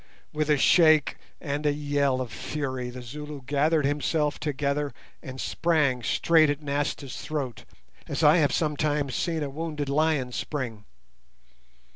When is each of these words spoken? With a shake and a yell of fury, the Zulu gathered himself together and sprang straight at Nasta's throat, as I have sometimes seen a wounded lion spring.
With 0.33 0.49
a 0.49 0.57
shake 0.57 1.17
and 1.39 1.63
a 1.63 1.71
yell 1.73 2.21
of 2.21 2.31
fury, 2.31 2.89
the 2.89 3.03
Zulu 3.03 3.43
gathered 3.45 3.85
himself 3.85 4.39
together 4.39 4.95
and 5.21 5.39
sprang 5.39 6.01
straight 6.01 6.49
at 6.49 6.63
Nasta's 6.63 7.17
throat, 7.17 7.65
as 8.07 8.23
I 8.23 8.37
have 8.37 8.51
sometimes 8.51 9.13
seen 9.13 9.43
a 9.43 9.49
wounded 9.51 9.89
lion 9.89 10.31
spring. 10.31 10.85